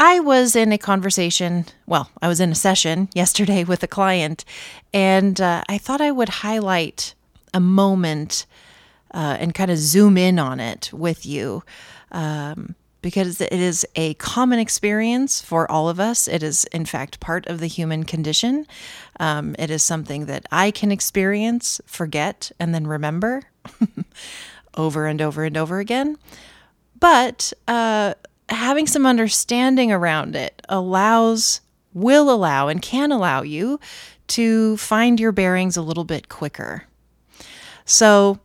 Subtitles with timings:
[0.00, 4.44] I was in a conversation, well, I was in a session yesterday with a client,
[4.94, 7.14] and uh, I thought I would highlight
[7.52, 8.46] a moment
[9.12, 11.64] uh, and kind of zoom in on it with you.
[12.12, 16.26] Um, because it is a common experience for all of us.
[16.26, 18.66] It is, in fact, part of the human condition.
[19.20, 23.44] Um, it is something that I can experience, forget, and then remember
[24.76, 26.18] over and over and over again.
[26.98, 28.14] But uh,
[28.48, 31.60] having some understanding around it allows,
[31.92, 33.78] will allow, and can allow you
[34.28, 36.84] to find your bearings a little bit quicker.
[37.84, 38.38] So,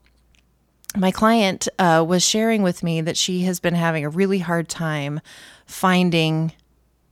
[0.96, 4.70] my client uh, was sharing with me that she has been having a really hard
[4.70, 5.22] time
[5.66, 6.54] finding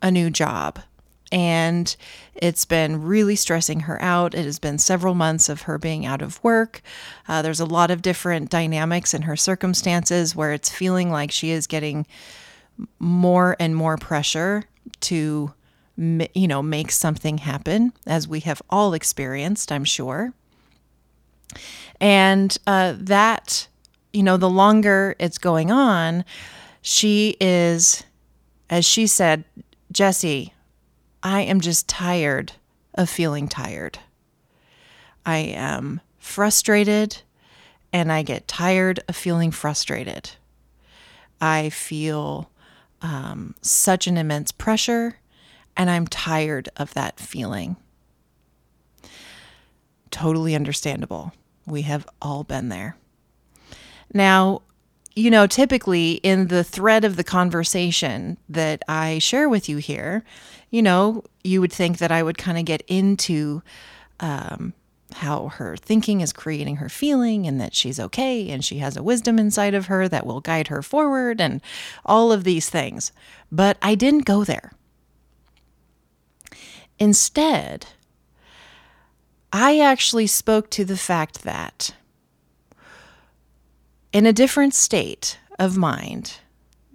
[0.02, 0.80] a new job.
[1.32, 1.96] And
[2.36, 4.36] it's been really stressing her out.
[4.36, 6.82] It has been several months of her being out of work.
[7.28, 11.52] Uh, there's a lot of different dynamics in her circumstances where it's feeling like she
[11.52, 12.06] is getting
[13.00, 14.64] more and more pressure
[15.02, 15.54] to,
[15.98, 20.34] you know, make something happen, as we have all experienced, I'm sure.
[22.00, 23.68] And uh, that
[24.14, 26.26] you know, the longer it's going on,
[26.82, 28.04] she is,
[28.70, 29.44] as she said,
[29.92, 30.54] jessie
[31.24, 32.54] I am just tired
[32.96, 34.00] of feeling tired.
[35.26, 37.22] I am frustrated
[37.94, 40.32] and I get tired of feeling frustrated.
[41.40, 42.50] I feel
[43.02, 45.18] um, such an immense pressure
[45.78, 47.78] and I'm tired of that feeling.
[50.10, 51.32] Totally understandable.
[51.66, 52.98] We have all been there.
[54.14, 54.62] Now,
[55.16, 60.24] you know, typically in the thread of the conversation that I share with you here,
[60.70, 63.62] you know, you would think that I would kind of get into
[64.20, 64.74] um,
[65.14, 69.04] how her thinking is creating her feeling and that she's okay and she has a
[69.04, 71.62] wisdom inside of her that will guide her forward and
[72.06, 73.12] all of these things.
[73.52, 74.74] But I didn't go there.
[77.00, 77.88] Instead,
[79.52, 81.94] I actually spoke to the fact that
[84.14, 86.38] in a different state of mind,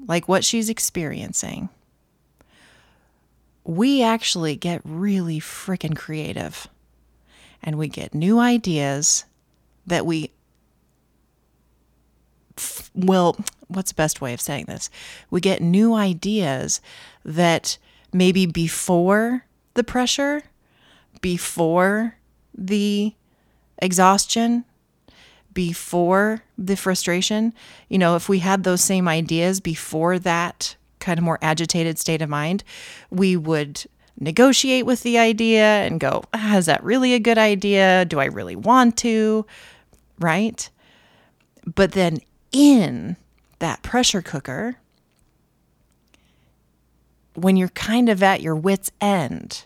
[0.06, 1.68] like what she's experiencing,
[3.64, 6.68] we actually get really freaking creative
[7.62, 9.24] and we get new ideas
[9.86, 10.30] that we
[12.94, 13.36] well
[13.68, 14.88] what's the best way of saying this?
[15.30, 16.80] We get new ideas
[17.24, 17.78] that
[18.12, 19.44] maybe before
[19.74, 20.42] the pressure
[21.20, 22.16] before
[22.54, 23.14] the
[23.78, 24.64] exhaustion
[25.56, 27.54] before the frustration,
[27.88, 32.20] you know, if we had those same ideas before that kind of more agitated state
[32.20, 32.62] of mind,
[33.10, 33.86] we would
[34.18, 38.04] negotiate with the idea and go, ah, is that really a good idea?
[38.04, 39.46] Do I really want to?
[40.18, 40.68] Right?
[41.66, 42.18] But then
[42.52, 43.16] in
[43.58, 44.76] that pressure cooker,
[47.34, 49.64] when you're kind of at your wits' end,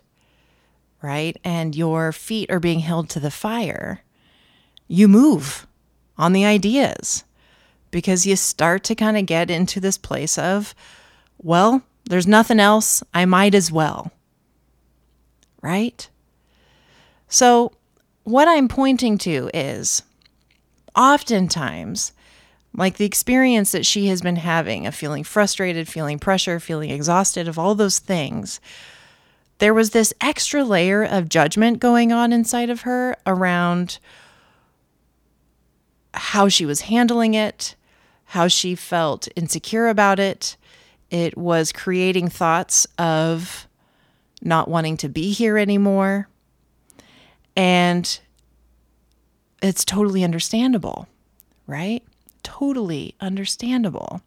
[1.03, 1.37] right?
[1.45, 4.03] And your feet are being held to the fire,
[4.89, 5.67] you move
[6.19, 7.25] on the ideas
[7.91, 10.75] because you start to kind of get into this place of,
[11.39, 13.03] well, there's nothing else.
[13.15, 14.13] I might as well.
[15.63, 16.09] Right?
[17.29, 17.73] So,
[18.25, 20.03] what I'm pointing to is
[20.97, 22.13] oftentimes,
[22.75, 27.49] like the experience that she has been having of feeling frustrated, feeling pressure, feeling exhausted,
[27.49, 28.61] of all those things,
[29.59, 33.99] there was this extra layer of judgment going on inside of her around
[36.15, 37.77] how she was handling it,
[38.25, 40.57] how she felt insecure about it.
[41.11, 43.67] It was creating thoughts of
[44.43, 46.29] not wanting to be here anymore.
[47.57, 48.21] And
[49.63, 51.09] it's totally understandable,
[51.67, 52.03] right?
[52.43, 54.23] Totally understandable.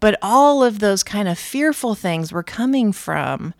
[0.00, 3.54] But all of those kind of fearful things were coming from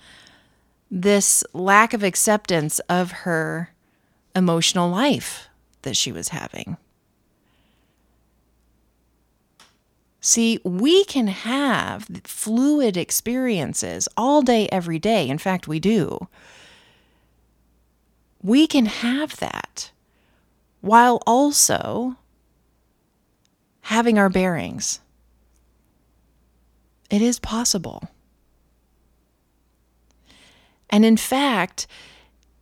[0.90, 3.70] this lack of acceptance of her
[4.34, 5.48] emotional life
[5.82, 6.76] that she was having.
[10.20, 15.28] See, we can have fluid experiences all day, every day.
[15.28, 16.28] In fact, we do.
[18.42, 19.90] We can have that
[20.80, 22.16] while also
[23.82, 25.00] having our bearings.
[27.10, 28.10] It is possible.
[30.90, 31.86] And in fact,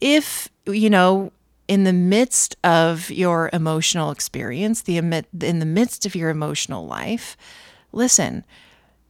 [0.00, 1.32] if, you know,
[1.68, 7.36] in the midst of your emotional experience, the in the midst of your emotional life,
[7.92, 8.44] listen,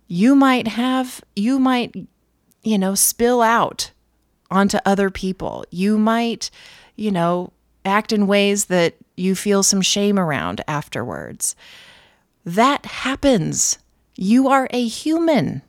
[0.09, 1.95] you might have you might
[2.63, 3.91] you know spill out
[4.51, 5.65] onto other people.
[5.71, 6.51] You might,
[6.95, 7.53] you know,
[7.85, 11.57] act in ways that you feel some shame around afterwards.
[12.45, 13.79] That happens.
[14.17, 15.63] You are a human.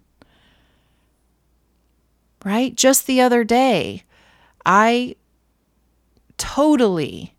[2.46, 2.76] Right?
[2.76, 4.04] Just the other day,
[4.66, 5.16] I
[6.38, 7.34] totally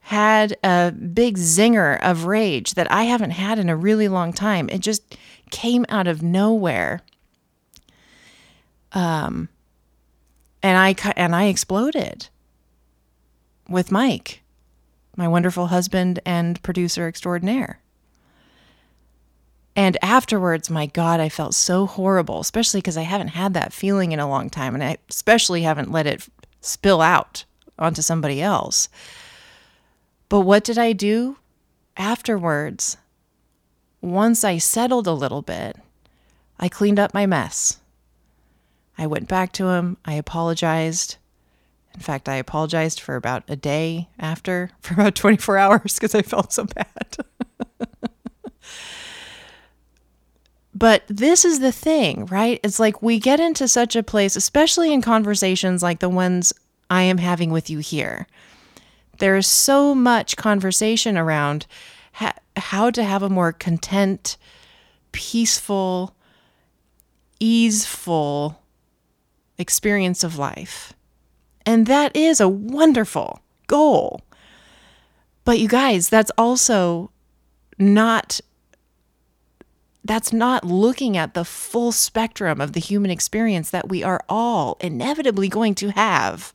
[0.00, 4.68] had a big zinger of rage that I haven't had in a really long time.
[4.68, 5.16] It just
[5.50, 7.02] came out of nowhere.
[8.92, 9.48] Um
[10.62, 12.28] and I and I exploded
[13.68, 14.42] with Mike,
[15.16, 17.80] my wonderful husband and producer extraordinaire.
[19.74, 24.12] And afterwards, my God, I felt so horrible, especially because I haven't had that feeling
[24.12, 24.74] in a long time.
[24.74, 26.26] And I especially haven't let it
[26.60, 27.44] spill out
[27.78, 28.88] onto somebody else.
[30.28, 31.36] But what did I do
[31.96, 32.96] afterwards?
[34.00, 35.76] Once I settled a little bit,
[36.58, 37.78] I cleaned up my mess.
[38.96, 39.96] I went back to him.
[40.04, 41.16] I apologized.
[41.94, 46.22] In fact, I apologized for about a day after, for about 24 hours, because I
[46.22, 47.16] felt so bad.
[50.74, 52.58] but this is the thing, right?
[52.62, 56.52] It's like we get into such a place, especially in conversations like the ones
[56.92, 58.26] I am having with you here.
[59.18, 61.66] There is so much conversation around
[62.12, 64.36] ha- how to have a more content,
[65.10, 66.14] peaceful,
[67.40, 68.62] easeful
[69.56, 70.92] experience of life.
[71.64, 74.20] And that is a wonderful goal.
[75.46, 77.10] But you guys, that's also
[77.78, 78.38] not
[80.04, 84.76] that's not looking at the full spectrum of the human experience that we are all
[84.80, 86.52] inevitably going to have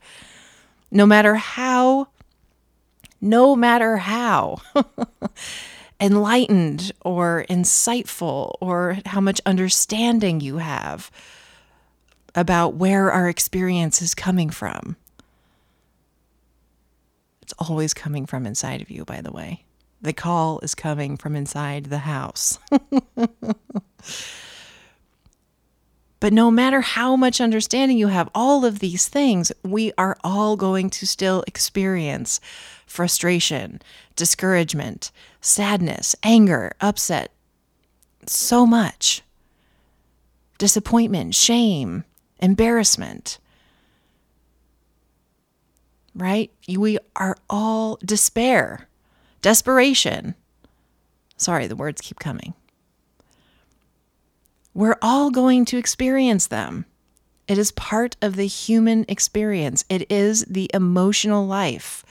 [0.91, 2.07] no matter how
[3.19, 4.57] no matter how
[5.99, 11.09] enlightened or insightful or how much understanding you have
[12.35, 14.95] about where our experience is coming from.
[17.41, 19.63] It's always coming from inside of you, by the way.
[20.01, 22.59] The call is coming from inside the house.
[26.19, 30.55] but no matter how much understanding you have, all of these things, we are all
[30.55, 32.39] going to still experience
[32.85, 33.81] frustration,
[34.15, 35.11] discouragement,
[35.41, 37.31] sadness, anger, upset,
[38.25, 39.21] so much.
[40.57, 42.03] Disappointment, shame,
[42.39, 43.39] embarrassment.
[46.15, 46.51] Right?
[46.67, 48.87] We are all despair,
[49.41, 50.35] desperation.
[51.37, 52.53] Sorry, the words keep coming.
[54.73, 56.85] We're all going to experience them.
[57.47, 59.85] It is part of the human experience.
[59.89, 62.03] It is the emotional life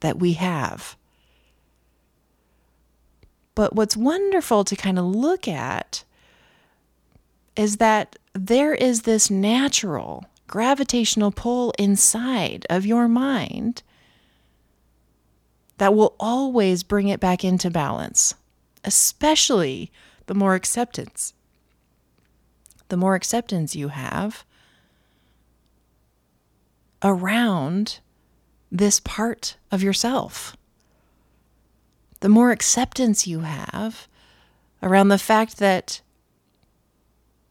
[0.00, 0.96] that we have.
[3.54, 6.04] But what's wonderful to kind of look at
[7.54, 13.82] is that there is this natural gravitational pull inside of your mind
[15.82, 18.36] that will always bring it back into balance,
[18.84, 19.90] especially
[20.26, 21.34] the more acceptance.
[22.86, 24.44] The more acceptance you have
[27.02, 27.98] around
[28.70, 30.56] this part of yourself,
[32.20, 34.06] the more acceptance you have
[34.84, 36.00] around the fact that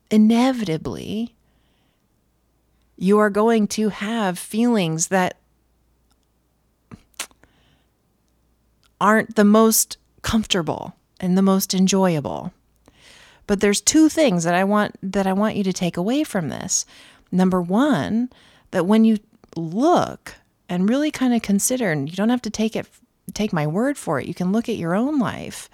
[0.10, 1.36] inevitably
[2.96, 5.41] you are going to have feelings that
[9.02, 12.54] aren't the most comfortable and the most enjoyable.
[13.48, 16.48] But there's two things that I want that I want you to take away from
[16.48, 16.86] this.
[17.32, 18.30] Number 1,
[18.72, 19.18] that when you
[19.58, 20.36] look
[20.70, 22.88] and really kind of consider and you don't have to take it
[23.34, 24.28] take my word for it.
[24.28, 25.70] You can look at your own life.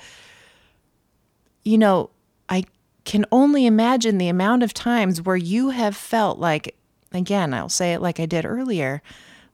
[1.63, 2.09] You know,
[2.49, 2.65] I
[3.05, 6.75] can only imagine the amount of times where you have felt like,
[7.11, 9.01] again, I'll say it like I did earlier,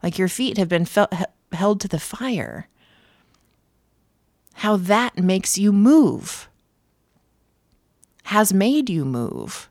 [0.02, 1.12] like your feet have been felt,
[1.52, 2.68] held to the fire.
[4.54, 6.48] How that makes you move.
[8.24, 9.68] has made you move.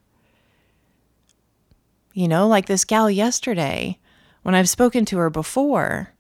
[2.14, 3.98] You know, like this gal yesterday,
[4.44, 6.14] when I've spoken to her before,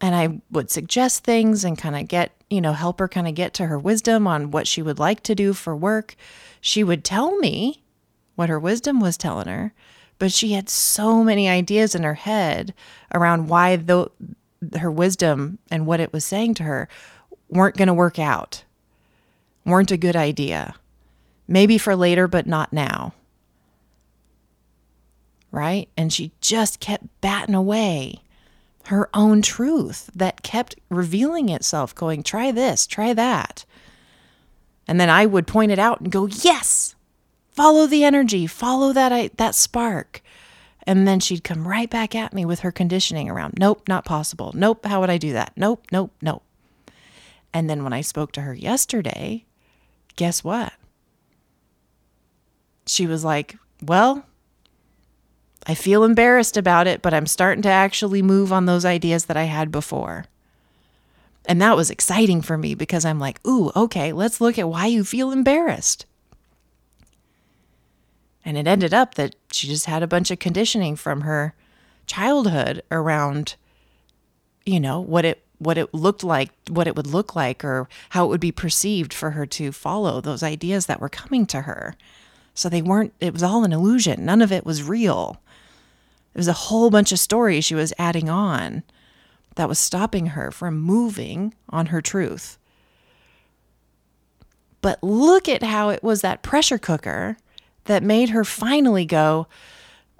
[0.00, 3.34] and I would suggest things and kind of get, you know, help her kind of
[3.34, 6.14] get to her wisdom on what she would like to do for work,
[6.60, 7.82] she would tell me
[8.34, 9.72] what her wisdom was telling her,
[10.18, 12.74] but she had so many ideas in her head
[13.14, 14.10] around why the,
[14.78, 16.88] her wisdom and what it was saying to her
[17.48, 18.64] weren't going to work out,
[19.64, 20.74] weren't a good idea.
[21.48, 23.14] Maybe for later, but not now.
[25.50, 25.88] Right?
[25.96, 28.22] And she just kept batting away
[28.86, 33.64] her own truth that kept revealing itself, going, try this, try that.
[34.88, 36.94] And then I would point it out and go, yes,
[37.50, 40.22] follow the energy, follow that, that spark.
[40.84, 44.52] And then she'd come right back at me with her conditioning around, nope, not possible.
[44.54, 45.52] Nope, how would I do that?
[45.56, 46.42] Nope, nope, nope.
[47.54, 49.44] And then when I spoke to her yesterday,
[50.16, 50.72] guess what?
[52.86, 54.24] She was like, well,
[55.66, 59.36] I feel embarrassed about it, but I'm starting to actually move on those ideas that
[59.36, 60.24] I had before.
[61.46, 64.86] And that was exciting for me because I'm like, ooh, okay, let's look at why
[64.86, 66.06] you feel embarrassed.
[68.44, 71.54] And it ended up that she just had a bunch of conditioning from her
[72.06, 73.54] childhood around,
[74.64, 78.24] you know, what it what it looked like, what it would look like, or how
[78.24, 81.94] it would be perceived for her to follow those ideas that were coming to her.
[82.52, 84.24] So they weren't, it was all an illusion.
[84.24, 85.40] None of it was real.
[86.34, 88.82] It was a whole bunch of stories she was adding on
[89.54, 92.58] that was stopping her from moving on her truth.
[94.80, 97.36] But look at how it was that pressure cooker
[97.84, 99.46] that made her finally go,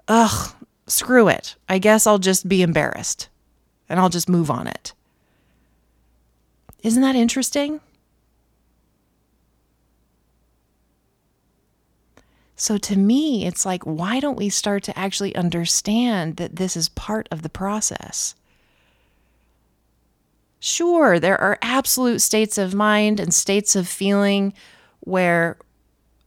[0.09, 0.55] ugh,
[0.87, 1.57] screw it.
[1.69, 3.29] I guess I'll just be embarrassed
[3.89, 4.93] and I'll just move on it.
[6.83, 7.81] Isn't that interesting?
[12.57, 16.89] So to me, it's like, why don't we start to actually understand that this is
[16.89, 18.37] part of the process?
[20.61, 24.53] Sure, there are absolute states of mind and states of feeling
[25.01, 25.57] where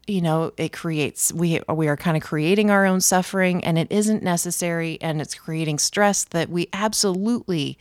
[0.08, 3.88] you know it creates we we are kind of creating our own suffering and it
[3.90, 7.78] isn't necessary and it's creating stress that we absolutely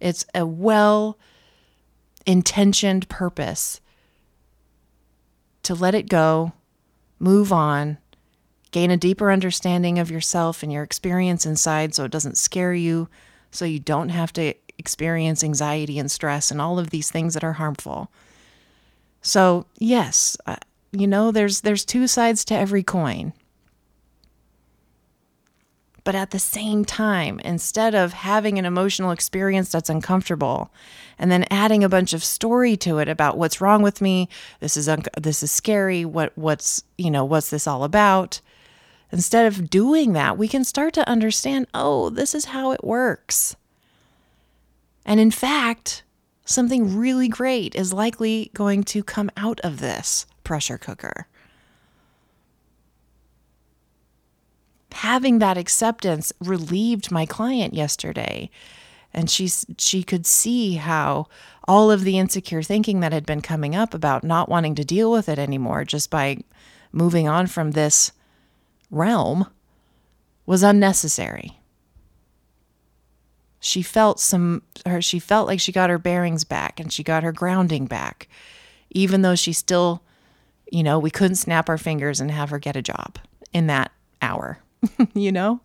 [0.00, 1.18] it's a well
[2.26, 3.80] intentioned purpose
[5.62, 6.52] to let it go
[7.18, 7.98] move on,
[8.70, 13.08] gain a deeper understanding of yourself and your experience inside so it doesn't scare you,
[13.50, 17.44] so you don't have to experience anxiety and stress and all of these things that
[17.44, 18.10] are harmful.
[19.22, 20.36] So, yes,
[20.98, 23.32] you know, there's there's two sides to every coin.
[26.06, 30.70] But at the same time, instead of having an emotional experience that's uncomfortable
[31.18, 34.28] and then adding a bunch of story to it about what's wrong with me,
[34.60, 38.40] this is un- this is scary, what what's, you know, what's this all about?
[39.10, 43.56] Instead of doing that, we can start to understand, oh, this is how it works.
[45.04, 46.04] And in fact,
[46.44, 51.26] something really great is likely going to come out of this pressure cooker.
[54.96, 58.48] having that acceptance relieved my client yesterday
[59.12, 61.26] and she she could see how
[61.68, 65.12] all of the insecure thinking that had been coming up about not wanting to deal
[65.12, 66.38] with it anymore just by
[66.92, 68.10] moving on from this
[68.90, 69.46] realm
[70.46, 71.60] was unnecessary.
[73.60, 77.22] She felt some her she felt like she got her bearings back and she got
[77.22, 78.28] her grounding back
[78.90, 80.02] even though she still
[80.70, 83.18] you know, we couldn't snap our fingers and have her get a job
[83.52, 84.58] in that hour.
[85.14, 85.60] you know?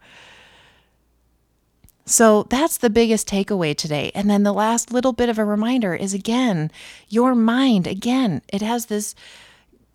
[2.05, 4.11] So that's the biggest takeaway today.
[4.13, 6.71] And then the last little bit of a reminder is again,
[7.07, 9.15] your mind, again, it has this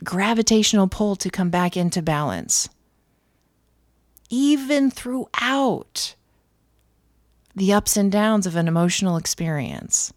[0.05, 2.69] gravitational pull to come back into balance.
[4.31, 6.15] Even throughout
[7.55, 10.13] the ups and downs of an emotional experience.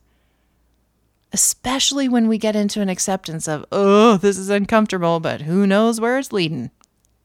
[1.32, 6.02] Especially when we get into an acceptance of, oh, this is uncomfortable, but who knows
[6.02, 6.72] where it's leading.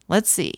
[0.07, 0.53] Let's see.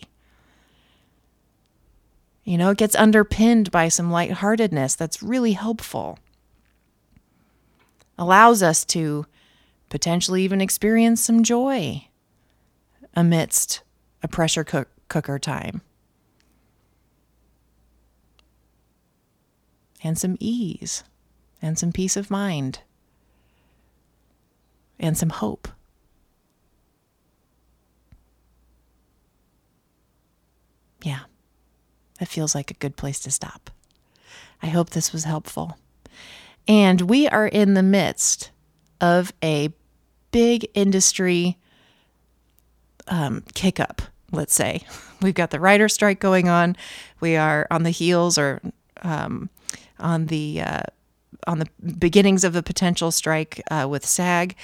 [2.44, 6.18] You know, it gets underpinned by some lightheartedness that's really helpful.
[8.18, 9.26] Allows us to
[9.88, 12.06] potentially even experience some joy
[13.14, 13.82] amidst
[14.22, 15.80] a pressure cook- cooker time.
[20.02, 21.04] And some ease,
[21.60, 22.80] and some peace of mind,
[24.98, 25.68] and some hope.
[31.02, 31.20] Yeah.
[32.18, 33.70] That feels like a good place to stop.
[34.62, 35.78] I hope this was helpful.
[36.66, 38.50] And we are in the midst
[39.00, 39.70] of a
[40.32, 41.56] big industry
[43.06, 44.02] um, kick up,
[44.32, 44.82] let's say.
[45.22, 46.76] We've got the writer strike going on.
[47.20, 48.60] We are on the heels or
[49.02, 49.48] um,
[49.98, 50.82] on the uh,
[51.48, 54.54] on the beginnings of a potential strike uh, with SAG.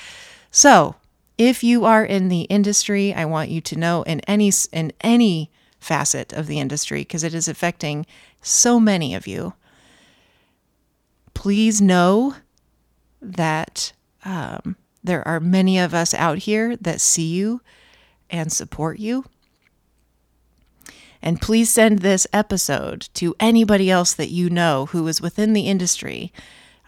[0.50, 0.96] So,
[1.36, 5.50] if you are in the industry, I want you to know in any in any
[5.80, 8.06] facet of the industry because it is affecting
[8.40, 9.54] so many of you.
[11.34, 12.36] Please know
[13.20, 13.92] that
[14.24, 17.60] um, there are many of us out here that see you
[18.30, 19.24] and support you.
[21.20, 25.68] And please send this episode to anybody else that you know who is within the
[25.68, 26.32] industry,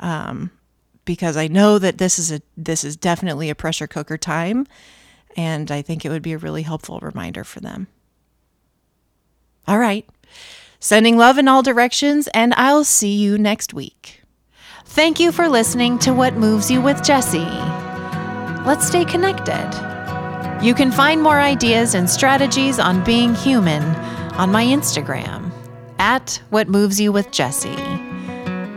[0.00, 0.50] um,
[1.04, 4.66] because I know that this is a this is definitely a pressure cooker time,
[5.36, 7.86] and I think it would be a really helpful reminder for them.
[9.66, 10.06] All right,
[10.78, 14.22] sending love in all directions, and I'll see you next week.
[14.84, 17.38] Thank you for listening to What Moves You with Jessie.
[18.64, 19.70] Let's stay connected.
[20.62, 23.82] You can find more ideas and strategies on being human
[24.36, 25.50] on my Instagram
[25.98, 28.05] at What Moves You with Jessie.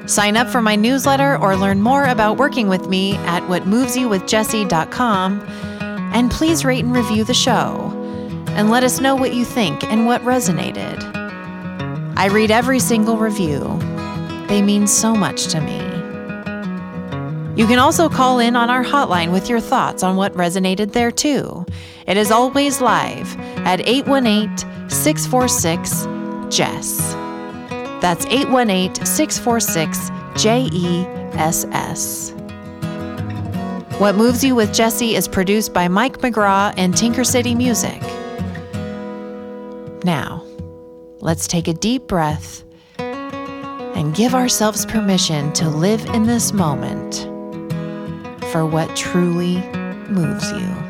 [0.10, 5.42] Sign up for my newsletter or learn more about working with me at whatmovesyouwithjessie.com.
[6.12, 7.94] And please rate and review the show
[8.48, 11.00] and let us know what you think and what resonated.
[12.18, 13.78] I read every single review,
[14.48, 15.78] they mean so much to me.
[17.56, 21.12] You can also call in on our hotline with your thoughts on what resonated there
[21.12, 21.68] too.
[22.08, 26.08] It is always live at 818 646
[26.50, 27.29] JESS.
[28.02, 30.10] That's 818 646
[30.42, 32.34] J E S S.
[34.00, 38.02] What Moves You with Jessie is produced by Mike McGraw and Tinker City Music.
[40.06, 40.46] Now,
[41.20, 42.64] let's take a deep breath
[42.98, 47.28] and give ourselves permission to live in this moment
[48.54, 49.58] for what truly
[50.08, 50.89] moves you.